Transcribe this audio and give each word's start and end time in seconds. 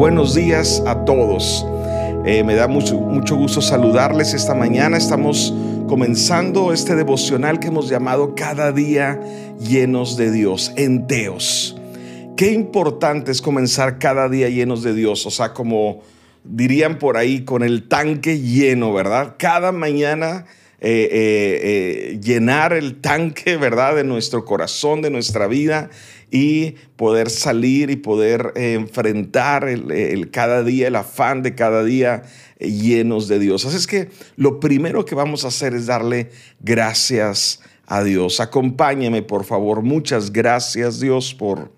buenos 0.00 0.34
días 0.34 0.82
a 0.86 1.04
todos. 1.04 1.66
Eh, 2.24 2.42
me 2.42 2.54
da 2.54 2.66
mucho, 2.68 2.98
mucho 2.98 3.36
gusto 3.36 3.60
saludarles 3.60 4.32
esta 4.32 4.54
mañana. 4.54 4.96
Estamos 4.96 5.52
comenzando 5.88 6.72
este 6.72 6.96
devocional 6.96 7.60
que 7.60 7.66
hemos 7.66 7.90
llamado 7.90 8.34
Cada 8.34 8.72
día 8.72 9.20
llenos 9.58 10.16
de 10.16 10.30
Dios, 10.30 10.72
en 10.76 11.06
Teos. 11.06 11.76
Qué 12.34 12.50
importante 12.52 13.30
es 13.30 13.42
comenzar 13.42 13.98
cada 13.98 14.30
día 14.30 14.48
llenos 14.48 14.82
de 14.82 14.94
Dios, 14.94 15.26
o 15.26 15.30
sea, 15.30 15.52
como 15.52 16.00
dirían 16.44 16.98
por 16.98 17.18
ahí, 17.18 17.44
con 17.44 17.62
el 17.62 17.86
tanque 17.86 18.40
lleno, 18.40 18.94
¿verdad? 18.94 19.34
Cada 19.36 19.70
mañana 19.70 20.46
eh, 20.82 21.08
eh, 21.12 21.60
eh, 21.62 22.20
llenar 22.22 22.72
el 22.72 23.02
tanque, 23.02 23.58
¿verdad? 23.58 23.96
De 23.96 24.04
nuestro 24.04 24.46
corazón, 24.46 25.02
de 25.02 25.10
nuestra 25.10 25.46
vida 25.46 25.90
y 26.30 26.76
poder 26.96 27.28
salir 27.28 27.90
y 27.90 27.96
poder 27.96 28.52
enfrentar 28.54 29.68
el, 29.68 30.30
cada 30.30 30.62
día, 30.62 30.88
el 30.88 30.96
afán 30.96 31.42
de 31.42 31.54
cada 31.54 31.84
día 31.84 32.22
llenos 32.58 33.28
de 33.28 33.38
Dios. 33.38 33.66
Así 33.66 33.76
es 33.76 33.86
que 33.86 34.08
lo 34.36 34.58
primero 34.58 35.04
que 35.04 35.14
vamos 35.14 35.44
a 35.44 35.48
hacer 35.48 35.74
es 35.74 35.84
darle 35.84 36.30
gracias 36.60 37.60
a 37.86 38.02
Dios. 38.02 38.40
Acompáñeme, 38.40 39.20
por 39.20 39.44
favor. 39.44 39.82
Muchas 39.82 40.32
gracias, 40.32 40.98
Dios, 40.98 41.34
por 41.34 41.74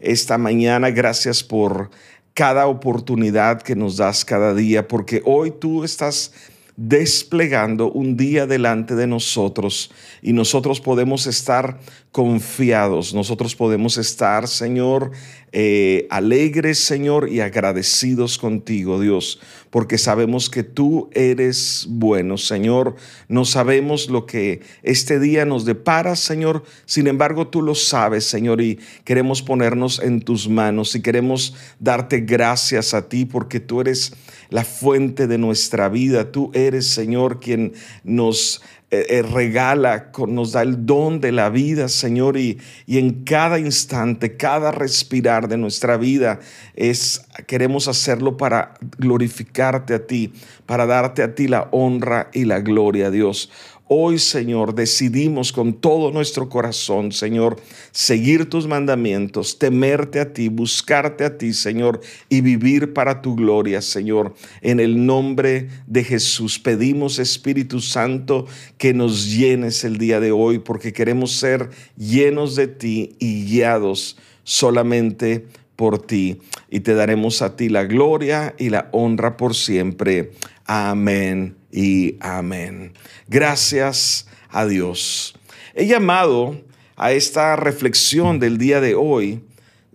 esta 0.00 0.38
mañana. 0.38 0.88
Gracias 0.90 1.42
por 1.42 1.90
cada 2.32 2.66
oportunidad 2.66 3.60
que 3.60 3.76
nos 3.76 3.98
das 3.98 4.24
cada 4.24 4.54
día, 4.54 4.88
porque 4.88 5.20
hoy 5.26 5.50
tú 5.50 5.84
estás 5.84 6.32
desplegando 6.80 7.90
un 7.90 8.16
día 8.16 8.46
delante 8.46 8.94
de 8.94 9.08
nosotros 9.08 9.90
y 10.22 10.32
nosotros 10.32 10.80
podemos 10.80 11.26
estar 11.26 11.80
confiados, 12.12 13.14
nosotros 13.14 13.56
podemos 13.56 13.98
estar, 13.98 14.46
Señor, 14.46 15.10
eh, 15.50 16.06
alegres, 16.10 16.78
Señor, 16.78 17.30
y 17.30 17.40
agradecidos 17.40 18.38
contigo, 18.38 19.00
Dios, 19.00 19.40
porque 19.70 19.98
sabemos 19.98 20.50
que 20.50 20.62
tú 20.62 21.08
eres 21.12 21.86
bueno, 21.88 22.36
Señor. 22.36 22.96
No 23.28 23.44
sabemos 23.44 24.08
lo 24.08 24.26
que 24.26 24.60
este 24.82 25.18
día 25.18 25.44
nos 25.46 25.64
depara, 25.64 26.16
Señor. 26.16 26.64
Sin 26.84 27.06
embargo, 27.06 27.48
tú 27.48 27.62
lo 27.62 27.74
sabes, 27.74 28.24
Señor, 28.24 28.60
y 28.60 28.78
queremos 29.04 29.42
ponernos 29.42 30.00
en 30.00 30.20
tus 30.20 30.48
manos 30.48 30.94
y 30.94 31.02
queremos 31.02 31.54
darte 31.80 32.20
gracias 32.20 32.94
a 32.94 33.08
ti 33.08 33.24
porque 33.24 33.58
tú 33.58 33.80
eres 33.80 34.12
la 34.50 34.64
fuente 34.64 35.26
de 35.26 35.38
nuestra 35.38 35.88
vida. 35.88 36.30
Tú 36.30 36.50
eres, 36.54 36.67
Señor, 36.82 37.40
quien 37.40 37.72
nos 38.04 38.62
eh, 38.90 39.04
eh, 39.10 39.22
regala, 39.22 40.10
nos 40.26 40.52
da 40.52 40.62
el 40.62 40.86
don 40.86 41.20
de 41.20 41.30
la 41.30 41.50
vida, 41.50 41.88
Señor, 41.88 42.38
y, 42.38 42.58
y, 42.86 42.96
en 42.96 43.22
cada 43.24 43.58
instante, 43.58 44.38
cada 44.38 44.72
respirar 44.72 45.46
de 45.48 45.58
nuestra 45.58 45.98
vida, 45.98 46.40
es, 46.74 47.26
queremos 47.46 47.86
hacerlo 47.86 48.38
para 48.38 48.72
glorificarte 48.96 49.92
a 49.92 50.06
ti, 50.06 50.32
para 50.64 50.86
darte 50.86 51.22
a 51.22 51.34
ti 51.34 51.48
la 51.48 51.68
honra 51.70 52.30
y 52.32 52.46
la 52.46 52.60
gloria, 52.60 53.10
Dios. 53.10 53.50
Hoy, 53.90 54.18
Señor, 54.18 54.74
decidimos 54.74 55.50
con 55.50 55.72
todo 55.72 56.12
nuestro 56.12 56.50
corazón, 56.50 57.10
Señor, 57.10 57.56
seguir 57.90 58.50
tus 58.50 58.66
mandamientos, 58.66 59.58
temerte 59.58 60.20
a 60.20 60.34
ti, 60.34 60.48
buscarte 60.48 61.24
a 61.24 61.38
ti, 61.38 61.54
Señor, 61.54 62.02
y 62.28 62.42
vivir 62.42 62.92
para 62.92 63.22
tu 63.22 63.34
gloria, 63.34 63.80
Señor. 63.80 64.34
En 64.60 64.78
el 64.78 65.06
nombre 65.06 65.70
de 65.86 66.04
Jesús 66.04 66.58
pedimos, 66.58 67.18
Espíritu 67.18 67.80
Santo, 67.80 68.46
que 68.76 68.92
nos 68.92 69.30
llenes 69.30 69.82
el 69.84 69.96
día 69.96 70.20
de 70.20 70.32
hoy, 70.32 70.58
porque 70.58 70.92
queremos 70.92 71.32
ser 71.32 71.70
llenos 71.96 72.56
de 72.56 72.68
ti 72.68 73.16
y 73.18 73.46
guiados 73.46 74.18
solamente 74.44 75.46
por 75.76 75.98
ti. 75.98 76.40
Y 76.70 76.80
te 76.80 76.92
daremos 76.92 77.40
a 77.40 77.56
ti 77.56 77.70
la 77.70 77.84
gloria 77.84 78.54
y 78.58 78.68
la 78.68 78.90
honra 78.92 79.38
por 79.38 79.54
siempre. 79.54 80.32
Amén 80.66 81.57
y 81.70 82.16
amén. 82.20 82.92
Gracias 83.28 84.26
a 84.50 84.66
Dios. 84.66 85.34
He 85.74 85.86
llamado 85.86 86.60
a 86.96 87.12
esta 87.12 87.56
reflexión 87.56 88.40
del 88.40 88.58
día 88.58 88.80
de 88.80 88.94
hoy 88.94 89.42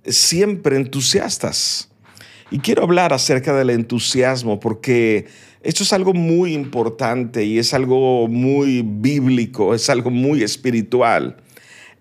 siempre 0.06 0.78
entusiastas. 0.78 1.90
Y 2.52 2.60
quiero 2.60 2.84
hablar 2.84 3.14
acerca 3.14 3.54
del 3.56 3.72
entusiasmo 3.72 4.60
porque 4.60 5.26
esto 5.64 5.84
es 5.84 5.94
algo 5.94 6.14
muy 6.14 6.54
importante 6.54 7.46
y 7.46 7.58
es 7.58 7.74
algo 7.74 8.28
muy 8.28 8.84
bíblico, 8.86 9.74
es 9.74 9.90
algo 9.90 10.10
muy 10.10 10.44
espiritual. 10.44 11.38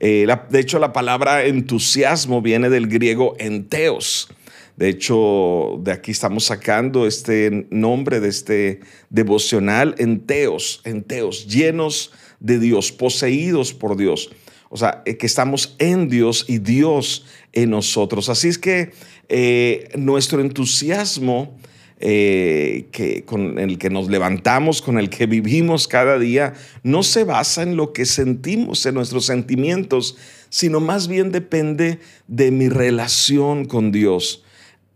Eh, 0.00 0.27
de 0.50 0.60
hecho, 0.60 0.81
la 0.81 0.93
palabra 0.93 1.44
entusiasmo 1.44 2.43
viene 2.43 2.69
del 2.69 2.89
griego 2.89 3.37
enteos, 3.39 4.28
de 4.77 4.88
hecho, 4.88 5.78
de 5.83 5.93
aquí 5.93 6.12
estamos 6.12 6.44
sacando 6.44 7.06
este 7.06 7.66
nombre 7.71 8.21
de 8.21 8.28
este 8.28 8.81
devocional, 9.10 9.94
enteos, 9.99 10.81
enteos, 10.84 11.47
llenos 11.47 12.12
de 12.41 12.59
Dios, 12.59 12.91
poseídos 12.91 13.75
por 13.75 13.97
Dios. 13.97 14.31
O 14.71 14.78
sea, 14.78 15.03
eh, 15.05 15.19
que 15.19 15.27
estamos 15.27 15.77
en 15.78 16.09
Dios 16.09 16.47
y 16.49 16.59
Dios 16.59 17.27
en 17.53 17.71
nosotros. 17.71 18.31
Así 18.31 18.49
es 18.49 18.56
que 18.56 18.93
eh, 19.28 19.91
nuestro 19.94 20.41
entusiasmo 20.41 21.59
eh, 22.00 22.89
que, 22.91 23.25
con 23.25 23.59
el 23.59 23.77
que 23.77 23.91
nos 23.91 24.09
levantamos, 24.09 24.81
con 24.81 24.99
el 24.99 25.10
que 25.10 25.27
vivimos 25.27 25.87
cada 25.87 26.19
día, 26.19 26.54
no 26.83 27.03
se 27.03 27.25
basa 27.25 27.62
en 27.62 27.77
lo 27.77 27.93
que 27.93 28.06
sentimos, 28.06 28.87
en 28.87 28.94
nuestros 28.94 29.27
sentimientos, 29.27 30.16
sino 30.49 30.81
más 30.81 31.06
bien 31.06 31.31
depende 31.31 32.00
de 32.27 32.50
mi 32.50 32.71
relación 32.71 33.66
con 33.66 33.93
Dios 33.93 34.41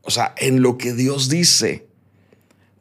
o 0.07 0.11
sea, 0.11 0.35
en 0.39 0.63
lo 0.63 0.79
que 0.79 0.93
Dios 0.93 1.29
dice. 1.29 1.87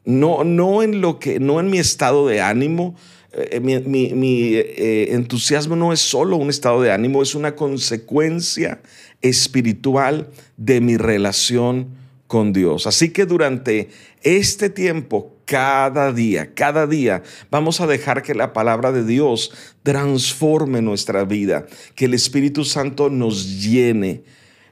No, 0.04 0.44
no, 0.44 0.82
en 0.82 1.00
lo 1.00 1.18
que, 1.18 1.40
no 1.40 1.58
en 1.58 1.68
mi 1.68 1.78
estado 1.78 2.26
de 2.28 2.40
ánimo. 2.40 2.94
Eh, 3.32 3.60
mi, 3.60 4.54
eh, 4.54 5.08
entusiasmo 5.10 5.76
no 5.76 5.92
es 5.92 6.00
solo 6.00 6.36
un 6.36 6.48
estado 6.48 6.80
de 6.80 6.92
ánimo, 6.92 7.22
es 7.22 7.34
una 7.34 7.54
consecuencia 7.54 8.80
espiritual 9.20 10.30
de 10.56 10.80
mi 10.80 10.96
relación 10.96 11.88
con 12.28 12.52
Dios. 12.52 12.86
Así 12.86 13.10
que 13.10 13.26
durante 13.26 13.90
este 14.22 14.70
tiempo, 14.70 15.34
cada 15.44 16.12
día, 16.12 16.54
cada 16.54 16.86
día, 16.86 17.22
vamos 17.50 17.80
a 17.80 17.86
dejar 17.86 18.22
que 18.22 18.34
la 18.34 18.52
palabra 18.52 18.92
de 18.92 19.04
Dios 19.04 19.52
transforme 19.82 20.80
nuestra 20.80 21.24
vida, 21.24 21.66
que 21.94 22.06
el 22.06 22.14
Espíritu 22.14 22.64
Santo 22.64 23.10
nos 23.10 23.60
llene 23.62 24.22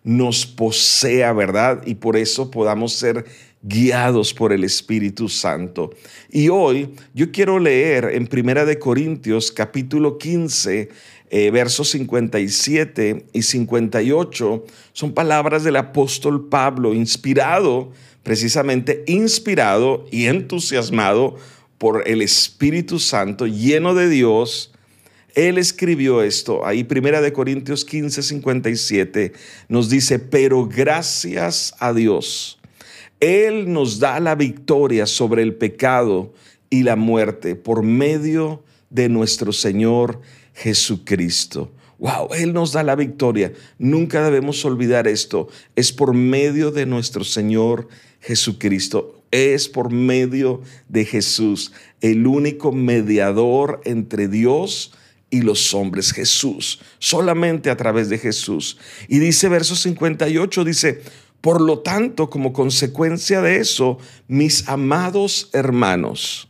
nos 0.04 0.47
posea, 0.47 1.32
¿verdad? 1.32 1.82
Y 1.87 1.97
por 1.97 2.16
eso 2.16 2.50
podamos 2.50 2.92
ser 2.92 3.25
guiados 3.62 4.34
por 4.34 4.53
el 4.53 4.62
Espíritu 4.62 5.28
Santo. 5.28 5.91
Y 6.31 6.50
hoy 6.50 6.91
yo 7.15 7.32
quiero 7.32 7.59
leer 7.59 8.10
en 8.12 8.26
Primera 8.26 8.64
de 8.66 8.78
Corintios 8.78 9.50
capítulo 9.50 10.19
15 10.19 10.91
eh, 11.37 11.50
versos 11.50 11.88
57 11.91 13.26
y 13.32 13.43
58 13.43 14.64
son 14.93 15.14
palabras 15.14 15.64
del 15.64 15.76
apóstol 15.76 16.48
Pablo, 16.48 16.94
inspirado, 16.94 17.91
precisamente 18.22 19.03
inspirado 19.09 20.06
y 20.12 20.26
entusiasmado 20.26 21.37
por 21.78 22.06
el 22.06 22.22
Espíritu 22.22 23.00
Santo, 23.00 23.47
lleno 23.47 23.94
de 23.94 24.09
Dios, 24.09 24.74
él 25.34 25.59
escribió 25.59 26.22
esto, 26.22 26.65
ahí 26.65 26.84
Primera 26.84 27.21
de 27.21 27.33
Corintios 27.33 27.84
15, 27.84 28.22
57, 28.22 29.33
nos 29.69 29.91
dice, 29.91 30.21
pero 30.21 30.67
gracias 30.69 31.75
a 31.81 31.93
Dios, 31.93 32.61
Él 33.19 33.73
nos 33.73 33.99
da 33.99 34.21
la 34.21 34.37
victoria 34.37 35.06
sobre 35.06 35.43
el 35.43 35.55
pecado 35.55 36.33
y 36.71 36.84
la 36.84 36.94
muerte 36.94 37.56
por 37.56 37.83
medio 37.83 38.62
de 38.91 39.09
nuestro 39.09 39.53
Señor 39.53 40.21
Jesucristo. 40.55 41.73
Wow, 41.99 42.34
Él 42.34 42.53
nos 42.53 42.73
da 42.73 42.84
la 42.84 42.94
victoria. 42.94 43.53
Nunca 43.79 44.23
debemos 44.23 44.64
olvidar 44.64 45.08
esto. 45.08 45.49
Es 45.75 45.91
por 45.91 46.14
medio 46.14 46.70
de 46.70 46.87
nuestro 46.87 47.25
Señor 47.25 47.88
Jesucristo. 48.20 49.20
Es 49.32 49.69
por 49.69 49.91
medio 49.91 50.62
de 50.88 51.05
Jesús, 51.05 51.73
el 52.00 52.29
único 52.29 52.70
mediador 52.70 53.81
entre 53.85 54.29
Dios 54.29 54.93
y 54.93 55.04
los 55.42 55.75
hombres, 55.75 56.12
Jesús, 56.12 56.81
solamente 56.98 57.70
a 57.70 57.76
través 57.76 58.08
de 58.08 58.19
Jesús. 58.19 58.78
Y 59.08 59.19
dice 59.19 59.48
verso 59.48 59.75
58, 59.76 60.64
dice, 60.64 61.02
por 61.40 61.60
lo 61.60 61.81
tanto, 61.81 62.31
como 62.31 62.52
consecuencia 62.52 63.42
de 63.42 63.56
eso, 63.56 63.98
mis 64.28 64.69
amados 64.69 65.50
hermanos, 65.52 66.48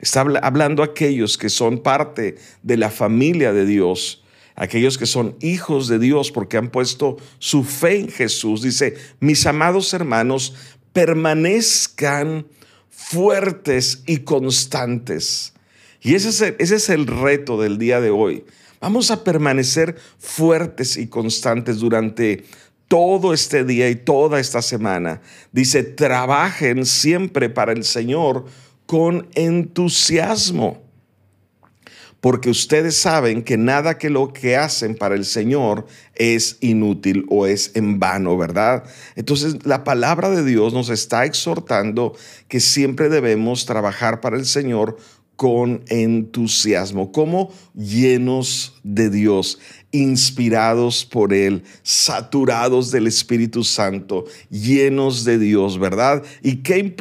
está 0.00 0.22
hablando 0.42 0.82
aquellos 0.82 1.38
que 1.38 1.48
son 1.48 1.78
parte 1.78 2.36
de 2.62 2.76
la 2.76 2.90
familia 2.90 3.52
de 3.52 3.64
Dios, 3.64 4.24
aquellos 4.56 4.98
que 4.98 5.06
son 5.06 5.36
hijos 5.40 5.86
de 5.86 5.98
Dios 5.98 6.32
porque 6.32 6.56
han 6.56 6.70
puesto 6.70 7.16
su 7.38 7.62
fe 7.62 8.00
en 8.00 8.08
Jesús, 8.08 8.62
dice, 8.62 8.96
mis 9.20 9.46
amados 9.46 9.94
hermanos, 9.94 10.54
permanezcan 10.92 12.46
fuertes 12.90 14.02
y 14.06 14.18
constantes 14.18 15.52
y 16.00 16.14
ese 16.14 16.28
es, 16.28 16.40
el, 16.40 16.56
ese 16.58 16.76
es 16.76 16.88
el 16.88 17.06
reto 17.06 17.60
del 17.60 17.78
día 17.78 18.00
de 18.00 18.10
hoy. 18.10 18.44
Vamos 18.80 19.10
a 19.10 19.24
permanecer 19.24 19.96
fuertes 20.18 20.96
y 20.96 21.08
constantes 21.08 21.78
durante 21.78 22.44
todo 22.86 23.34
este 23.34 23.64
día 23.64 23.90
y 23.90 23.96
toda 23.96 24.40
esta 24.40 24.62
semana. 24.62 25.20
Dice, 25.52 25.82
trabajen 25.82 26.86
siempre 26.86 27.50
para 27.50 27.72
el 27.72 27.84
Señor 27.84 28.46
con 28.86 29.28
entusiasmo 29.34 30.88
porque 32.20 32.50
ustedes 32.50 32.96
saben 32.96 33.42
que 33.42 33.56
nada 33.56 33.96
que 33.96 34.10
lo 34.10 34.32
que 34.32 34.56
hacen 34.56 34.96
para 34.96 35.14
el 35.14 35.24
Señor 35.24 35.86
es 36.16 36.56
inútil 36.60 37.24
o 37.28 37.46
es 37.46 37.72
en 37.76 38.00
vano, 38.00 38.36
¿verdad? 38.36 38.84
Entonces 39.14 39.64
la 39.64 39.84
palabra 39.84 40.28
de 40.30 40.44
Dios 40.44 40.72
nos 40.72 40.88
está 40.88 41.24
exhortando 41.24 42.16
que 42.48 42.58
siempre 42.58 43.08
debemos 43.08 43.66
trabajar 43.66 44.20
para 44.20 44.36
el 44.36 44.46
Señor 44.46 44.96
con 45.38 45.84
entusiasmo, 45.86 47.12
como 47.12 47.52
llenos 47.72 48.74
de 48.82 49.08
Dios, 49.08 49.60
inspirados 49.92 51.04
por 51.04 51.32
Él, 51.32 51.62
saturados 51.84 52.90
del 52.90 53.06
Espíritu 53.06 53.62
Santo, 53.62 54.24
llenos 54.50 55.24
de 55.24 55.38
Dios, 55.38 55.78
¿verdad? 55.78 56.24
Y 56.42 56.56
qué, 56.56 56.92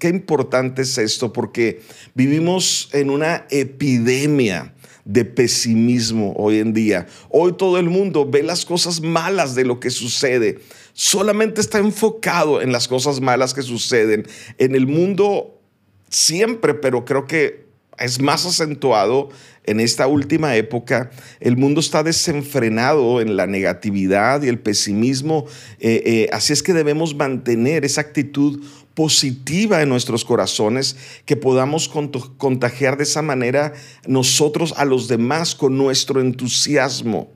qué 0.00 0.08
importante 0.08 0.82
es 0.82 0.98
esto, 0.98 1.32
porque 1.32 1.82
vivimos 2.16 2.88
en 2.92 3.10
una 3.10 3.46
epidemia 3.48 4.74
de 5.04 5.24
pesimismo 5.24 6.32
hoy 6.36 6.58
en 6.58 6.72
día. 6.72 7.06
Hoy 7.28 7.52
todo 7.52 7.78
el 7.78 7.90
mundo 7.90 8.28
ve 8.28 8.42
las 8.42 8.64
cosas 8.64 9.02
malas 9.02 9.54
de 9.54 9.64
lo 9.64 9.78
que 9.78 9.90
sucede. 9.90 10.58
Solamente 10.94 11.60
está 11.60 11.78
enfocado 11.78 12.60
en 12.60 12.72
las 12.72 12.88
cosas 12.88 13.20
malas 13.20 13.54
que 13.54 13.62
suceden. 13.62 14.26
En 14.58 14.74
el 14.74 14.88
mundo 14.88 15.60
siempre, 16.08 16.74
pero 16.74 17.04
creo 17.04 17.26
que 17.26 17.63
es 17.98 18.20
más 18.20 18.46
acentuado 18.46 19.30
en 19.64 19.80
esta 19.80 20.06
última 20.06 20.56
época. 20.56 21.10
El 21.40 21.56
mundo 21.56 21.80
está 21.80 22.02
desenfrenado 22.02 23.20
en 23.20 23.36
la 23.36 23.46
negatividad 23.46 24.42
y 24.42 24.48
el 24.48 24.58
pesimismo. 24.58 25.46
Eh, 25.80 26.02
eh, 26.04 26.28
así 26.32 26.52
es 26.52 26.62
que 26.62 26.72
debemos 26.72 27.14
mantener 27.14 27.84
esa 27.84 28.02
actitud 28.02 28.62
positiva 28.94 29.82
en 29.82 29.88
nuestros 29.88 30.24
corazones, 30.24 30.96
que 31.24 31.36
podamos 31.36 31.88
contagiar 31.88 32.96
de 32.96 33.02
esa 33.02 33.22
manera 33.22 33.72
nosotros 34.06 34.74
a 34.76 34.84
los 34.84 35.08
demás 35.08 35.54
con 35.54 35.76
nuestro 35.76 36.20
entusiasmo. 36.20 37.32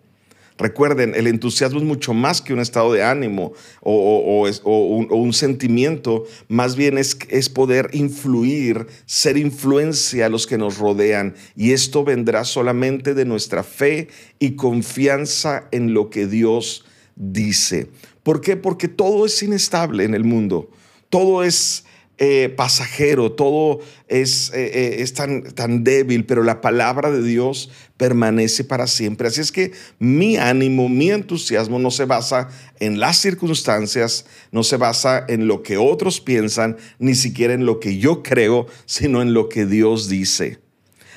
Recuerden, 0.59 1.15
el 1.15 1.29
entusiasmo 1.29 1.79
es 1.79 1.85
mucho 1.85 2.13
más 2.15 2.43
que 2.43 2.53
un 2.53 2.59
estado 2.59 2.93
de 2.93 3.05
ánimo 3.05 3.53
o, 3.81 4.45
un, 4.65 5.33
sentimiento, 5.33 6.25
más 6.49 6.75
bien 6.75 6.99
es, 6.99 7.17
es 7.29 7.49
poder 7.49 7.91
influir, 7.93 8.89
ser 9.07 9.37
influencia 9.37 10.27
a 10.27 10.29
los 10.29 10.49
que 10.49 10.59
nos 10.59 10.79
rodean. 10.79 11.37
Y 11.55 11.73
esto 11.73 12.03
vendrá 12.03 12.45
solamente 12.45 13.15
de 13.15 13.25
nuestra 13.25 13.63
fe 13.63 14.09
y 14.41 14.57
confianza 14.57 15.69
en 15.71 15.95
lo 15.95 16.11
que 16.11 16.27
Dios 16.27 16.85
dice. 17.15 17.89
¿Por 18.25 18.41
qué? 18.41 18.57
Porque 18.57 18.89
todo 18.89 19.27
es 19.27 19.41
inestable 19.43 20.03
en 20.03 20.15
el 20.15 20.25
mundo. 20.25 20.71
Todo 21.09 21.45
es 21.45 21.85
eh, 22.21 22.53
pasajero, 22.57 23.31
todo 23.31 23.79
es, 24.09 24.51
eh, 24.53 24.71
eh, 24.75 24.97
es 25.03 25.15
tan, 25.15 25.45
tan 25.55 25.85
débil, 25.85 26.27
pero 26.27 26.43
la 26.43 26.61
palabra 26.61 27.13
de 27.13 27.23
Dios 27.23 27.71
permanece 27.97 28.65
para 28.65 28.89
siempre. 28.89 29.29
Así 29.29 29.41
es 29.41 29.53
que 29.53 29.71
mi 30.01 30.37
ánimo, 30.37 30.89
mi 30.89 31.11
entusiasmo 31.11 31.79
no 31.79 31.93
se 31.93 32.07
basa 32.07 32.49
en 32.81 32.99
las 32.99 33.19
circunstancias, 33.19 34.27
no 34.51 34.65
se 34.65 34.77
basa 34.77 35.25
en 35.29 35.47
lo 35.47 35.63
que 35.63 35.77
otros 35.77 36.21
piensan, 36.21 36.77
ni 36.99 37.15
siquiera 37.15 37.55
en 37.55 37.67
lo 37.67 37.79
que 37.79 37.99
yo 37.99 38.25
creo, 38.25 38.67
sino 38.85 39.23
en 39.23 39.33
lo 39.33 39.49
que 39.49 39.65
Dios 39.65 40.09
dice. 40.09 40.59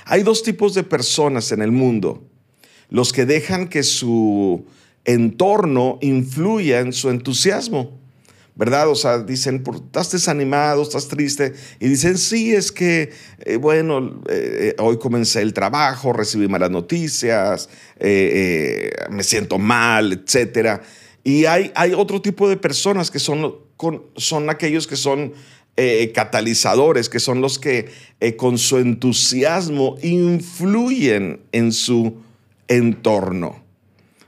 Hay 0.05 0.21
dos 0.21 0.43
tipos 0.43 0.75
de 0.75 0.83
personas 0.83 1.51
en 1.51 1.63
el 1.63 1.71
mundo. 1.71 2.27
Los 2.89 3.11
que 3.11 3.25
dejan 3.25 3.69
que 3.69 3.81
su 3.81 4.67
entorno 5.03 5.97
influya 6.01 6.79
en 6.79 6.93
su 6.93 7.09
entusiasmo 7.09 8.00
¿verdad? 8.61 8.89
O 8.89 8.95
sea, 8.95 9.17
dicen, 9.17 9.63
estás 9.73 10.11
desanimado, 10.11 10.83
estás 10.83 11.07
triste, 11.07 11.53
y 11.79 11.87
dicen, 11.87 12.15
sí, 12.19 12.53
es 12.53 12.71
que, 12.71 13.09
eh, 13.39 13.55
bueno, 13.55 14.21
eh, 14.29 14.75
hoy 14.77 14.99
comencé 14.99 15.41
el 15.41 15.51
trabajo, 15.51 16.13
recibí 16.13 16.47
malas 16.47 16.69
noticias, 16.69 17.69
eh, 17.97 18.91
me 19.09 19.23
siento 19.23 19.57
mal, 19.57 20.13
etc. 20.13 20.79
Y 21.23 21.45
hay, 21.45 21.71
hay 21.73 21.93
otro 21.93 22.21
tipo 22.21 22.47
de 22.47 22.55
personas 22.55 23.09
que 23.09 23.17
son, 23.17 23.51
son 24.15 24.49
aquellos 24.51 24.85
que 24.85 24.95
son 24.95 25.33
catalizadores, 26.13 27.09
que 27.09 27.19
son 27.19 27.41
los 27.41 27.57
que 27.57 27.89
con 28.37 28.59
su 28.59 28.77
entusiasmo 28.77 29.97
influyen 30.03 31.41
en 31.51 31.71
su 31.71 32.17
entorno, 32.67 33.63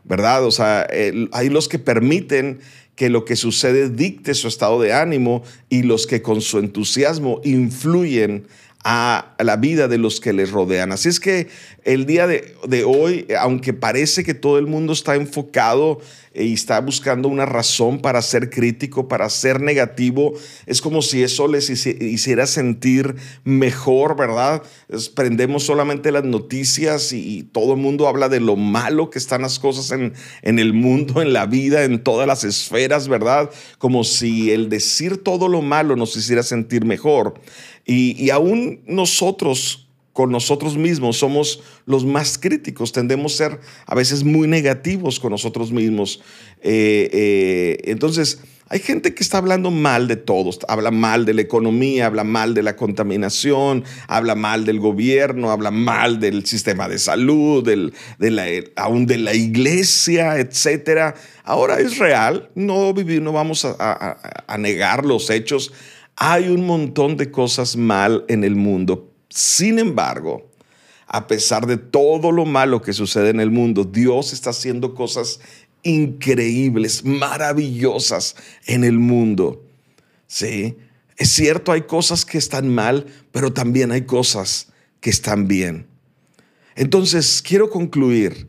¿verdad? 0.04 0.44
O 0.46 0.50
sea, 0.50 0.88
hay 1.32 1.50
los 1.50 1.68
que 1.68 1.78
permiten 1.78 2.62
que 2.96 3.10
lo 3.10 3.26
que 3.26 3.36
sucede 3.36 3.90
dicte 3.90 4.34
su 4.34 4.48
estado 4.48 4.80
de 4.82 4.94
ánimo 4.94 5.44
y 5.70 5.84
los 5.84 6.08
que 6.08 6.22
con 6.22 6.42
su 6.42 6.60
entusiasmo 6.60 7.42
influyen 7.44 8.46
a 8.84 9.36
la 9.40 9.56
vida 9.56 9.88
de 9.88 9.98
los 9.98 10.20
que 10.20 10.34
les 10.34 10.52
rodean. 10.52 10.92
Así 10.92 11.10
es 11.10 11.20
que 11.20 11.48
el 11.86 12.06
día 12.06 12.28
de, 12.28 12.84
hoy, 12.86 13.28
aunque 13.40 13.74
parece 13.74 14.24
que 14.24 14.34
todo 14.34 14.58
el 14.58 14.68
mundo 14.68 14.94
está 14.94 15.16
enfocado 15.16 16.00
y 16.34 16.54
está 16.54 16.80
buscando 16.80 17.28
una 17.28 17.46
razón 17.46 18.00
para 18.00 18.22
ser 18.22 18.50
crítico, 18.50 19.08
para 19.08 19.30
ser 19.30 19.62
negativo, 19.62 20.34
es 20.66 20.82
como 20.82 21.02
si 21.02 21.24
eso 21.24 21.48
les 21.48 21.70
hiciera 21.70 22.48
sentir 22.48 23.16
mejor, 23.44 24.16
¿verdad? 24.16 24.64
prendemos 25.14 25.64
solamente 25.64 26.12
las 26.12 26.24
noticias 26.24 27.14
y, 27.14 27.44
todo 27.54 27.74
el 27.74 27.80
mundo 27.80 28.08
habla 28.08 28.30
de 28.30 28.40
lo 28.40 28.56
malo 28.56 29.10
que 29.10 29.20
están 29.20 29.42
las 29.42 29.60
cosas 29.60 29.92
en, 29.92 30.14
el 30.60 30.74
mundo, 30.74 31.22
en 31.22 31.34
la 31.34 31.46
vida, 31.46 31.84
en 31.84 32.04
todas 32.04 32.26
las 32.26 32.44
esferas, 32.44 33.08
¿verdad? 33.08 33.50
Como 33.78 34.04
si 34.04 34.52
el 34.52 34.70
decir 34.70 35.24
todo 35.24 35.48
lo 35.48 35.62
malo 35.62 35.96
nos 35.96 36.16
hiciera 36.16 36.42
sentir 36.42 36.86
mejor. 36.86 37.36
Y, 37.86 38.30
aún 38.30 38.82
nosotros 38.86 39.88
con 40.14 40.32
nosotros 40.32 40.78
mismos 40.78 41.18
somos 41.18 41.64
los 41.88 42.06
más 42.06 42.38
críticos, 42.38 42.92
tendemos 42.92 43.34
a 43.34 43.50
ser 43.50 43.60
a 43.88 43.96
veces 43.96 44.24
muy 44.24 44.48
negativos 44.48 45.20
con 45.20 45.32
nosotros 45.32 45.72
mismos. 45.72 46.22
Eh, 46.62 47.10
eh, 47.12 47.78
entonces, 47.86 48.40
hay 48.70 48.80
gente 48.80 49.14
que 49.14 49.24
está 49.24 49.40
hablando 49.40 49.72
mal 49.72 50.08
de 50.08 50.16
todos, 50.16 50.60
habla 50.68 50.92
mal 50.92 51.26
de 51.26 51.34
la 51.34 51.42
economía, 51.42 52.06
habla 52.06 52.24
mal 52.24 52.54
de 52.54 52.64
la 52.64 52.76
contaminación, 52.76 53.84
habla 54.08 54.36
mal 54.36 54.66
del 54.66 54.80
gobierno, 54.80 55.52
habla 55.52 55.72
mal 55.72 56.20
del 56.20 56.46
sistema 56.46 56.88
de 56.88 56.98
salud, 57.00 57.64
del, 57.64 57.94
de 58.20 58.32
la, 58.32 58.46
aún 58.76 59.06
de 59.06 59.18
la 59.18 59.34
iglesia, 59.34 60.40
etc. 60.40 61.16
Ahora 61.44 61.80
es 61.80 61.98
real, 61.98 62.50
no, 62.56 62.94
no 62.94 63.32
vamos 63.32 63.66
a 63.66 64.58
negar 64.58 65.06
los 65.06 65.30
hechos, 65.30 65.74
hay 66.16 66.50
un 66.50 66.66
montón 66.66 67.18
de 67.18 67.32
cosas 67.32 67.76
mal 67.76 68.26
en 68.28 68.44
el 68.44 68.56
mundo. 68.56 69.12
Sin 69.30 69.80
embargo, 69.80 70.50
a 71.08 71.28
pesar 71.28 71.68
de 71.68 71.78
todo 71.78 72.32
lo 72.32 72.46
malo 72.46 72.82
que 72.82 72.94
sucede 72.94 73.30
en 73.30 73.40
el 73.40 73.52
mundo, 73.52 73.84
Dios 73.84 74.34
está 74.34 74.52
haciendo 74.52 74.94
cosas 74.96 75.40
increíbles, 75.84 77.04
maravillosas 77.04 78.36
en 78.66 78.84
el 78.84 79.00
mundo. 79.00 79.64
Sí, 80.28 80.78
es 81.18 81.30
cierto, 81.30 81.72
hay 81.72 81.84
cosas 81.84 82.26
que 82.26 82.38
están 82.38 82.74
mal, 82.74 83.06
pero 83.32 83.54
también 83.54 83.92
hay 83.92 84.04
cosas 84.04 84.72
que 85.02 85.10
están 85.10 85.48
bien. 85.48 85.88
Entonces, 86.76 87.44
quiero 87.46 87.70
concluir. 87.70 88.48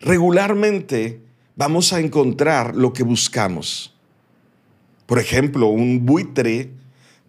Regularmente 0.00 1.20
vamos 1.56 1.92
a 1.92 2.00
encontrar 2.00 2.76
lo 2.76 2.92
que 2.92 3.02
buscamos. 3.02 3.94
Por 5.06 5.18
ejemplo, 5.18 5.66
un 5.66 6.06
buitre 6.06 6.70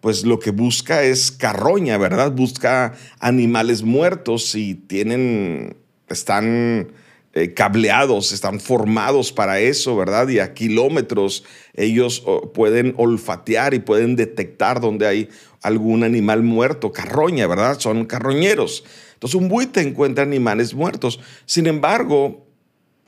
pues 0.06 0.24
lo 0.24 0.38
que 0.38 0.52
busca 0.52 1.02
es 1.02 1.32
carroña, 1.32 1.98
¿verdad? 1.98 2.30
Busca 2.30 2.94
animales 3.18 3.82
muertos 3.82 4.54
y 4.54 4.76
tienen, 4.76 5.78
están 6.08 6.92
eh, 7.32 7.54
cableados, 7.54 8.30
están 8.30 8.60
formados 8.60 9.32
para 9.32 9.58
eso, 9.58 9.96
¿verdad? 9.96 10.28
Y 10.28 10.38
a 10.38 10.54
kilómetros 10.54 11.42
ellos 11.74 12.22
pueden 12.54 12.94
olfatear 12.98 13.74
y 13.74 13.80
pueden 13.80 14.14
detectar 14.14 14.80
donde 14.80 15.08
hay 15.08 15.28
algún 15.60 16.04
animal 16.04 16.44
muerto, 16.44 16.92
carroña, 16.92 17.48
¿verdad? 17.48 17.80
Son 17.80 18.04
carroñeros. 18.04 18.84
Entonces 19.14 19.34
un 19.34 19.48
buite 19.48 19.80
encuentra 19.80 20.22
animales 20.22 20.72
muertos. 20.72 21.18
Sin 21.46 21.66
embargo, 21.66 22.46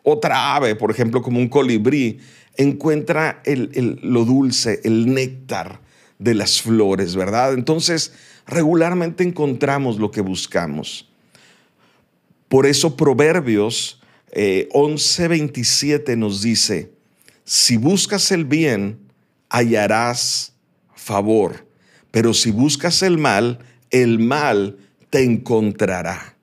otra 0.02 0.56
ave, 0.56 0.74
por 0.74 0.90
ejemplo, 0.90 1.22
como 1.22 1.38
un 1.38 1.48
colibrí, 1.48 2.18
encuentra 2.56 3.40
lo 4.02 4.24
dulce, 4.24 4.80
el 4.82 5.14
néctar 5.14 5.86
de 6.18 6.34
las 6.34 6.60
flores, 6.60 7.14
¿verdad? 7.14 7.54
Entonces, 7.54 8.12
regularmente 8.46 9.24
encontramos 9.24 9.98
lo 9.98 10.10
que 10.10 10.20
buscamos. 10.20 11.08
Por 12.48 12.66
eso 12.66 12.96
Proverbios 12.96 14.00
11:27 14.32 16.12
eh, 16.12 16.16
nos 16.16 16.42
dice, 16.42 16.92
si 17.44 17.76
buscas 17.76 18.30
el 18.32 18.44
bien, 18.44 18.98
hallarás 19.48 20.54
favor, 20.94 21.66
pero 22.10 22.34
si 22.34 22.50
buscas 22.50 23.02
el 23.02 23.18
mal, 23.18 23.60
el 23.90 24.18
mal 24.18 24.78
te 25.10 25.22
encontrará. 25.22 26.36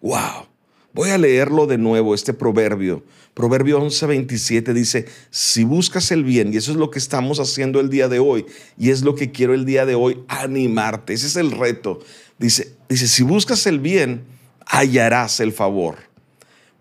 ¡Wow! 0.00 0.46
Voy 0.92 1.10
a 1.10 1.18
leerlo 1.18 1.66
de 1.66 1.78
nuevo, 1.78 2.14
este 2.14 2.32
proverbio, 2.32 3.04
Proverbio 3.36 3.78
11, 3.82 4.06
27 4.06 4.72
dice, 4.72 5.04
si 5.28 5.62
buscas 5.64 6.10
el 6.10 6.24
bien, 6.24 6.54
y 6.54 6.56
eso 6.56 6.70
es 6.70 6.78
lo 6.78 6.90
que 6.90 6.98
estamos 6.98 7.38
haciendo 7.38 7.80
el 7.80 7.90
día 7.90 8.08
de 8.08 8.18
hoy, 8.18 8.46
y 8.78 8.88
es 8.88 9.02
lo 9.02 9.14
que 9.14 9.30
quiero 9.30 9.52
el 9.52 9.66
día 9.66 9.84
de 9.84 9.94
hoy, 9.94 10.22
animarte. 10.26 11.12
Ese 11.12 11.26
es 11.26 11.36
el 11.36 11.50
reto. 11.50 11.98
Dice, 12.38 12.72
dice 12.88 13.06
si 13.06 13.22
buscas 13.22 13.66
el 13.66 13.78
bien, 13.78 14.24
hallarás 14.64 15.40
el 15.40 15.52
favor. 15.52 15.96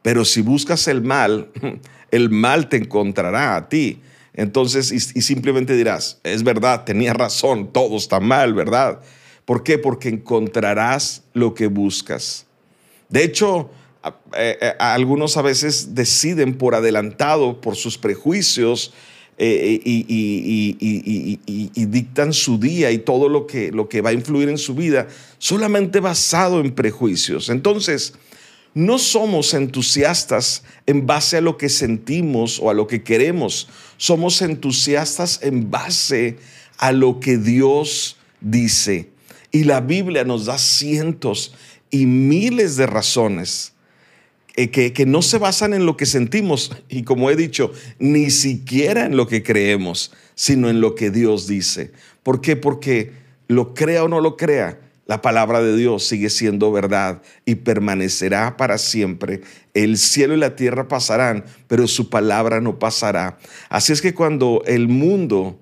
Pero 0.01 0.23
si 0.23 0.39
buscas 0.39 0.87
el 0.87 1.01
mal, 1.01 1.51
el 2.11 2.29
mal 2.29 2.69
te 2.69 2.77
encontrará 2.77 3.57
a 3.57 3.67
ti. 3.67 3.99
Entonces, 4.33 4.93
y, 4.93 5.19
y 5.19 5.23
simplemente 5.23 5.75
dirás, 5.75 6.21
es 6.23 6.41
verdad, 6.41 6.85
tenía 6.85 7.13
razón, 7.13 7.73
todo 7.73 7.97
está 7.97 8.21
mal, 8.21 8.53
¿verdad? 8.53 9.01
¿Por 9.43 9.61
qué? 9.61 9.77
Porque 9.77 10.07
encontrarás 10.07 11.21
lo 11.33 11.53
que 11.53 11.67
buscas. 11.67 12.45
De 13.09 13.25
hecho, 13.25 13.71
eh, 14.37 14.57
eh, 14.61 14.73
algunos 14.79 15.37
a 15.37 15.41
veces 15.41 15.95
deciden 15.95 16.57
por 16.57 16.75
adelantado, 16.75 17.61
por 17.61 17.75
sus 17.75 17.97
prejuicios, 17.97 18.93
eh, 19.37 19.81
y, 19.83 20.05
dictan 21.87 22.31
su 22.33 22.57
día 22.57 22.91
y 22.91 22.99
todo 22.99 23.27
lo 23.29 23.47
que, 23.47 23.71
lo 23.71 23.89
que 23.89 24.01
va 24.01 24.11
a 24.11 24.13
influir 24.13 24.47
en 24.47 24.57
su 24.57 24.75
vida 24.75 25.07
solamente 25.39 25.99
basado 25.99 26.61
en 26.61 26.73
prejuicios. 26.73 27.49
Entonces, 27.49 28.13
no 28.73 28.97
somos 28.97 29.53
entusiastas 29.53 30.63
en 30.85 31.05
base 31.05 31.37
a 31.37 31.41
lo 31.41 31.57
que 31.57 31.69
sentimos 31.69 32.59
o 32.59 32.69
a 32.69 32.73
lo 32.73 32.87
que 32.87 33.03
queremos, 33.03 33.67
somos 33.97 34.41
entusiastas 34.41 35.39
en 35.41 35.69
base 35.71 36.37
a 36.77 36.91
lo 36.91 37.19
que 37.19 37.37
Dios 37.37 38.17
dice. 38.41 39.09
Y 39.51 39.63
la 39.63 39.81
Biblia 39.81 40.23
nos 40.25 40.45
da 40.45 40.57
cientos 40.57 41.53
y 41.89 42.05
miles 42.05 42.75
de 42.75 42.87
razones 42.87 43.74
eh, 44.57 44.69
que, 44.69 45.05
no 45.05 45.21
se 45.21 45.37
basan 45.37 45.73
en 45.73 45.85
lo 45.85 45.97
que 45.97 46.05
sentimos 46.05 46.71
y 46.87 47.03
como 47.03 47.29
he 47.29 47.35
dicho, 47.35 47.73
ni 47.99 48.29
siquiera 48.29 49.05
en 49.05 49.17
lo 49.17 49.27
que 49.27 49.43
creemos, 49.43 50.13
sino 50.33 50.69
en 50.69 50.79
lo 50.79 50.95
que 50.95 51.11
Dios 51.11 51.45
dice. 51.47 51.91
¿Por 52.23 52.39
qué? 52.39 52.55
Porque 52.55 53.11
lo 53.47 53.73
crea 53.73 54.05
o 54.05 54.07
no 54.07 54.21
lo 54.21 54.37
crea, 54.37 54.79
la 55.07 55.21
palabra 55.21 55.61
de 55.61 55.75
Dios 55.75 56.07
sigue 56.07 56.29
siendo 56.29 56.71
verdad 56.71 57.21
y 57.45 57.55
permanecerá 57.55 58.55
para 58.55 58.77
siempre. 58.77 59.41
El 59.73 59.97
cielo 59.97 60.33
y 60.33 60.37
la 60.37 60.55
tierra 60.55 60.87
pasarán, 60.87 61.43
pero 61.67 61.87
su 61.87 62.09
palabra 62.09 62.61
no 62.61 62.79
pasará. 62.79 63.37
Así 63.69 63.91
es 63.91 64.01
que 64.01 64.13
cuando 64.13 64.63
el 64.65 64.87
mundo 64.87 65.59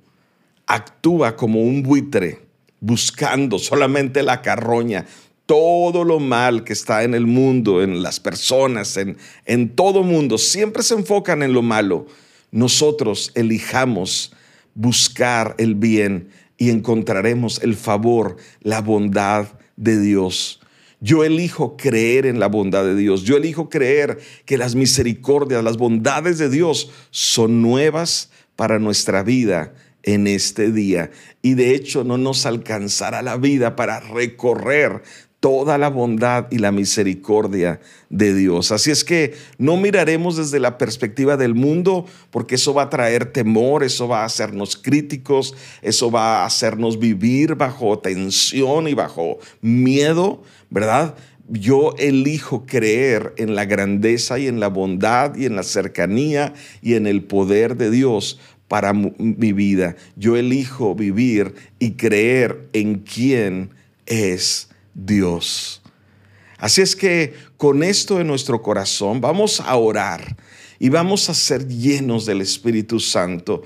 actúa 0.67 1.35
como 1.35 1.62
un 1.62 1.81
buitre, 1.81 2.39
buscando 2.79 3.59
solamente 3.59 4.23
la 4.23 4.41
carroña, 4.41 5.05
todo 5.53 6.03
lo 6.03 6.19
mal 6.19 6.63
que 6.63 6.74
está 6.74 7.03
en 7.03 7.13
el 7.13 7.27
mundo, 7.27 7.83
en 7.83 8.01
las 8.01 8.19
personas, 8.19 8.98
en, 8.98 9.17
en 9.45 9.69
todo 9.69 10.01
mundo, 10.01 10.39
siempre 10.39 10.81
se 10.81 10.95
enfocan 10.95 11.43
en 11.43 11.53
lo 11.53 11.62
malo. 11.62 12.07
Nosotros 12.50 13.31
elijamos 13.36 14.33
buscar 14.74 15.53
el 15.60 15.75
bien 15.75 16.29
y 16.57 16.72
encontraremos 16.72 17.62
el 17.62 17.75
favor, 17.75 18.38
la 18.63 18.81
bondad 18.81 19.45
de 19.75 20.01
Dios. 20.01 20.60
Yo 21.00 21.24
elijo 21.24 21.77
creer 21.77 22.25
en 22.25 22.39
la 22.39 22.48
bondad 22.48 22.83
de 22.83 22.95
Dios. 22.95 23.22
Yo 23.22 23.38
elijo 23.38 23.69
creer 23.69 24.17
que 24.45 24.57
las 24.57 24.74
misericordias, 24.74 25.63
las 25.63 25.77
bondades 25.77 26.39
de 26.39 26.50
Dios 26.50 26.89
son 27.12 27.62
nuevas 27.62 28.31
para 28.55 28.79
nuestra 28.79 29.22
vida 29.22 29.75
en 30.01 30.25
este 30.25 30.72
día. 30.72 31.12
Y 31.43 31.53
de 31.53 31.75
hecho 31.75 32.03
no 32.03 32.17
nos 32.17 32.48
alcanzará 32.48 33.22
la 33.22 33.38
vida 33.38 33.75
para 33.75 34.00
recorrer 34.00 35.03
toda 35.43 35.77
la 35.77 35.89
bondad 35.89 36.47
y 36.51 36.59
la 36.59 36.71
misericordia 36.71 37.81
de 38.09 38.33
Dios. 38.33 38.71
Así 38.71 38.91
es 38.91 39.03
que 39.03 39.33
no 39.57 39.75
miraremos 39.75 40.38
desde 40.38 40.57
la 40.57 40.77
perspectiva 40.77 41.35
del 41.35 41.53
mundo, 41.53 42.05
porque 42.31 42.55
eso 42.55 42.73
va 42.73 42.83
a 42.83 42.89
traer 42.89 43.25
temor, 43.25 43.83
eso 43.83 44.07
va 44.07 44.21
a 44.21 44.25
hacernos 44.25 44.77
críticos, 44.77 45.53
eso 45.81 46.09
va 46.09 46.43
a 46.43 46.45
hacernos 46.45 46.97
vivir 46.97 47.55
bajo 47.55 48.00
tensión 48.00 48.88
y 48.88 48.93
bajo 48.93 49.39
miedo, 49.59 50.43
¿verdad? 50.69 51.15
Yo 51.50 51.93
elijo 51.97 52.65
creer 52.65 53.33
en 53.35 53.53
la 53.53 53.65
grandeza 53.65 54.39
y 54.39 54.47
en 54.47 54.62
la 54.62 54.69
bondad 54.69 55.35
y 55.35 55.45
en 55.45 55.57
la 55.57 55.63
cercanía 55.63 56.53
y 56.81 56.93
en 56.93 57.05
el 57.05 57.21
poder 57.21 57.75
de 57.75 57.91
Dios 57.91 58.39
para 58.69 58.93
mi 58.93 59.51
vida. 59.51 59.97
Yo 60.15 60.38
elijo 60.38 60.95
vivir 60.95 61.53
y 61.79 61.95
creer 61.95 62.69
en 62.71 63.00
quién 63.00 63.71
es 64.05 64.69
Dios. 64.93 65.81
Así 66.57 66.81
es 66.81 66.95
que 66.95 67.33
con 67.57 67.83
esto 67.83 68.21
en 68.21 68.27
nuestro 68.27 68.62
corazón 68.62 69.19
vamos 69.19 69.59
a 69.59 69.75
orar 69.75 70.38
y 70.79 70.89
vamos 70.89 71.29
a 71.29 71.33
ser 71.33 71.67
llenos 71.67 72.25
del 72.25 72.41
Espíritu 72.41 73.00
Santo 73.00 73.63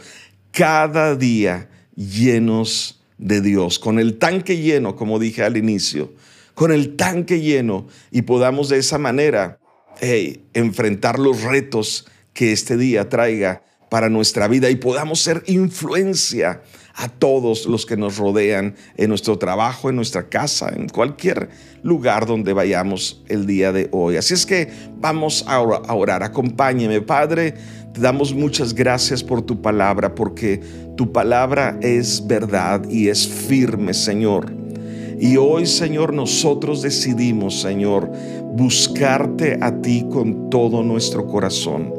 cada 0.51 1.15
día 1.15 1.69
llenos 1.95 3.01
de 3.17 3.41
Dios, 3.41 3.79
con 3.79 3.99
el 3.99 4.17
tanque 4.17 4.57
lleno, 4.57 4.95
como 4.95 5.19
dije 5.19 5.43
al 5.43 5.57
inicio, 5.57 6.13
con 6.53 6.71
el 6.71 6.95
tanque 6.95 7.41
lleno 7.41 7.87
y 8.11 8.23
podamos 8.23 8.69
de 8.69 8.77
esa 8.77 8.97
manera 8.97 9.59
enfrentar 10.53 11.19
los 11.19 11.41
retos 11.43 12.07
que 12.33 12.51
este 12.51 12.77
día 12.77 13.09
traiga 13.09 13.63
para 13.89 14.09
nuestra 14.09 14.47
vida 14.47 14.69
y 14.69 14.75
podamos 14.75 15.21
ser 15.21 15.43
influencia 15.47 16.61
a 16.97 17.09
todos 17.09 17.67
los 17.67 17.85
que 17.85 17.95
nos 17.95 18.17
rodean 18.17 18.75
en 18.97 19.09
nuestro 19.09 19.37
trabajo, 19.37 19.89
en 19.89 19.95
nuestra 19.95 20.29
casa, 20.29 20.73
en 20.75 20.89
cualquier 20.89 21.49
lugar 21.83 22.25
donde 22.25 22.53
vayamos 22.53 23.23
el 23.27 23.45
día 23.45 23.71
de 23.71 23.87
hoy. 23.91 24.17
Así 24.17 24.33
es 24.33 24.47
que 24.47 24.69
vamos 24.99 25.45
a 25.47 25.61
orar. 25.61 26.23
Acompáñeme, 26.23 27.01
Padre. 27.01 27.53
Te 27.93 28.01
damos 28.01 28.33
muchas 28.33 28.73
gracias 28.73 29.23
por 29.23 29.43
tu 29.43 29.61
palabra, 29.61 30.15
porque 30.15 30.61
tu 30.97 31.11
palabra 31.11 31.77
es 31.81 32.25
verdad 32.25 32.83
y 32.89 33.09
es 33.09 33.27
firme, 33.27 33.93
Señor. 33.93 34.51
Y 35.19 35.37
hoy, 35.37 35.65
Señor, 35.65 36.13
nosotros 36.13 36.81
decidimos, 36.81 37.61
Señor, 37.61 38.11
buscarte 38.53 39.57
a 39.61 39.81
ti 39.81 40.05
con 40.11 40.49
todo 40.49 40.83
nuestro 40.83 41.27
corazón. 41.27 41.93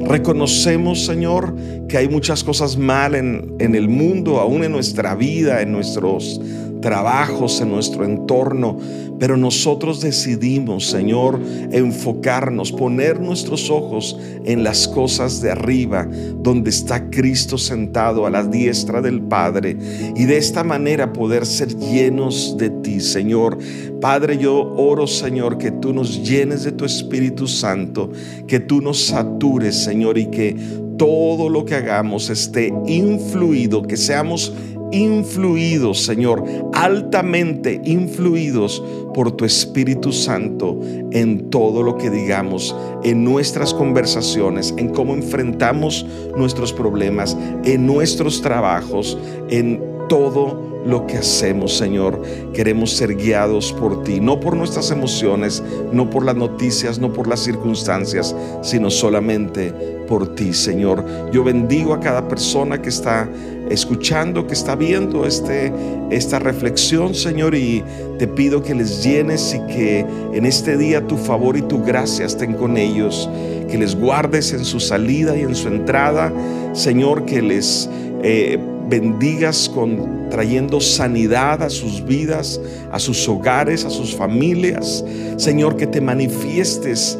Reconocemos, 0.00 1.04
Señor, 1.04 1.54
que 1.88 1.98
hay 1.98 2.08
muchas 2.08 2.42
cosas 2.42 2.76
mal 2.76 3.14
en, 3.14 3.54
en, 3.58 3.74
el 3.74 3.88
mundo, 3.88 4.40
aún 4.40 4.64
en 4.64 4.72
nuestra 4.72 5.14
vida, 5.14 5.62
en 5.62 5.72
nuestros 5.72 6.40
trabajos, 6.82 7.62
en 7.62 7.70
nuestro 7.70 8.04
entorno, 8.04 8.76
pero 9.18 9.38
nosotros 9.38 10.02
decidimos, 10.02 10.88
Señor, 10.88 11.40
enfocarnos, 11.70 12.72
poner 12.72 13.20
nuestros 13.20 13.70
ojos 13.70 14.18
en 14.44 14.64
las 14.64 14.86
cosas 14.88 15.40
de 15.40 15.52
arriba, 15.52 16.06
donde 16.36 16.68
está 16.68 17.08
Cristo 17.08 17.56
sentado 17.56 18.26
a 18.26 18.30
la 18.30 18.44
diestra 18.44 19.00
del 19.00 19.22
Padre, 19.22 19.78
y 20.14 20.24
de 20.24 20.36
esta 20.36 20.64
manera 20.64 21.14
poder 21.14 21.46
ser 21.46 21.74
llenos 21.78 22.56
de 22.58 22.68
ti, 22.68 23.00
Señor. 23.00 23.56
Padre, 24.00 24.36
yo 24.36 24.74
oro, 24.76 25.06
Señor, 25.06 25.56
que 25.56 25.70
tú 25.70 25.94
nos 25.94 26.28
llenes 26.28 26.64
de 26.64 26.72
tu 26.72 26.84
Espíritu 26.84 27.46
Santo, 27.46 28.10
que 28.46 28.60
tú 28.60 28.82
nos 28.82 29.06
satures, 29.06 29.76
Señor, 29.76 30.18
y 30.18 30.26
que 30.26 30.56
todo 30.98 31.48
lo 31.48 31.64
que 31.64 31.74
hagamos 31.74 32.30
esté 32.30 32.72
influido, 32.86 33.82
que 33.82 33.96
seamos 33.96 34.52
influidos, 34.92 36.04
Señor, 36.04 36.44
altamente 36.72 37.80
influidos 37.84 38.82
por 39.14 39.32
tu 39.32 39.44
Espíritu 39.44 40.12
Santo 40.12 40.78
en 41.10 41.50
todo 41.50 41.82
lo 41.82 41.96
que 41.96 42.10
digamos, 42.10 42.74
en 43.02 43.24
nuestras 43.24 43.74
conversaciones, 43.74 44.74
en 44.76 44.90
cómo 44.90 45.14
enfrentamos 45.14 46.06
nuestros 46.36 46.72
problemas, 46.72 47.36
en 47.64 47.86
nuestros 47.86 48.40
trabajos, 48.40 49.18
en 49.50 49.82
todo 50.08 50.71
lo 50.84 51.06
que 51.06 51.18
hacemos, 51.18 51.76
Señor. 51.76 52.20
Queremos 52.52 52.92
ser 52.92 53.16
guiados 53.16 53.72
por 53.72 54.02
ti, 54.02 54.20
no 54.20 54.40
por 54.40 54.56
nuestras 54.56 54.90
emociones, 54.90 55.62
no 55.92 56.10
por 56.10 56.24
las 56.24 56.36
noticias, 56.36 56.98
no 56.98 57.12
por 57.12 57.28
las 57.28 57.40
circunstancias, 57.40 58.34
sino 58.62 58.90
solamente 58.90 59.72
por 60.08 60.34
ti, 60.34 60.52
Señor. 60.52 61.04
Yo 61.32 61.44
bendigo 61.44 61.94
a 61.94 62.00
cada 62.00 62.28
persona 62.28 62.80
que 62.82 62.88
está 62.88 63.28
escuchando, 63.70 64.46
que 64.46 64.54
está 64.54 64.74
viendo 64.74 65.24
este, 65.24 65.72
esta 66.10 66.38
reflexión, 66.38 67.14
Señor, 67.14 67.54
y 67.54 67.82
te 68.18 68.26
pido 68.26 68.62
que 68.62 68.74
les 68.74 69.02
llenes 69.02 69.54
y 69.54 69.72
que 69.72 70.04
en 70.32 70.44
este 70.44 70.76
día 70.76 71.06
tu 71.06 71.16
favor 71.16 71.56
y 71.56 71.62
tu 71.62 71.82
gracia 71.82 72.26
estén 72.26 72.54
con 72.54 72.76
ellos, 72.76 73.30
que 73.70 73.78
les 73.78 73.94
guardes 73.96 74.52
en 74.52 74.64
su 74.64 74.80
salida 74.80 75.36
y 75.36 75.42
en 75.42 75.54
su 75.54 75.68
entrada, 75.68 76.32
Señor, 76.72 77.24
que 77.24 77.40
les... 77.40 77.88
Eh, 78.22 78.58
bendigas 78.92 79.70
con 79.74 80.28
trayendo 80.28 80.78
sanidad 80.78 81.62
a 81.62 81.70
sus 81.70 82.04
vidas, 82.04 82.60
a 82.90 82.98
sus 82.98 83.26
hogares, 83.26 83.86
a 83.86 83.90
sus 83.90 84.14
familias. 84.14 85.02
Señor, 85.38 85.78
que 85.78 85.86
te 85.86 86.02
manifiestes 86.02 87.18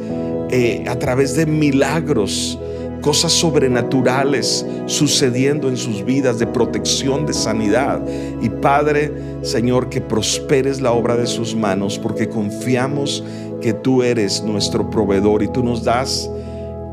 eh, 0.50 0.85
a 0.87 0.99
través 0.99 1.35
de 1.35 1.47
milagros, 1.47 2.59
cosas 3.00 3.33
sobrenaturales 3.33 4.67
sucediendo 4.85 5.71
en 5.71 5.79
sus 5.79 6.05
vidas 6.05 6.38
de 6.38 6.47
protección, 6.47 7.25
de 7.25 7.33
sanidad. 7.33 8.02
Y 8.43 8.50
Padre, 8.50 9.11
Señor, 9.41 9.88
que 9.88 10.02
prosperes 10.02 10.83
la 10.83 10.93
obra 10.93 11.17
de 11.17 11.26
sus 11.26 11.57
manos, 11.57 11.99
porque 11.99 12.29
confiamos 12.29 13.25
que 13.62 13.73
tú 13.73 14.02
eres 14.02 14.43
nuestro 14.43 14.91
proveedor 14.91 15.43
y 15.43 15.49
tú 15.49 15.64
nos 15.64 15.85
das 15.85 16.31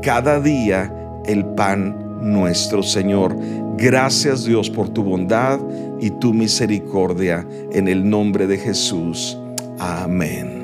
cada 0.00 0.40
día 0.40 0.90
el 1.26 1.44
pan 1.44 1.99
nuestro 2.20 2.82
Señor. 2.82 3.36
Gracias 3.76 4.44
Dios 4.44 4.70
por 4.70 4.88
tu 4.88 5.02
bondad 5.02 5.60
y 6.00 6.10
tu 6.10 6.32
misericordia 6.32 7.46
en 7.72 7.88
el 7.88 8.08
nombre 8.08 8.46
de 8.46 8.58
Jesús. 8.58 9.38
Amén. 9.78 10.60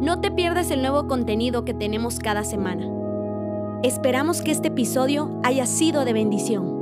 No 0.00 0.20
te 0.20 0.30
pierdas 0.30 0.70
el 0.70 0.80
nuevo 0.80 1.06
contenido 1.06 1.64
que 1.64 1.74
tenemos 1.74 2.18
cada 2.18 2.42
semana. 2.42 2.88
Esperamos 3.82 4.42
que 4.42 4.50
este 4.50 4.68
episodio 4.68 5.40
haya 5.42 5.66
sido 5.66 6.04
de 6.04 6.12
bendición. 6.12 6.79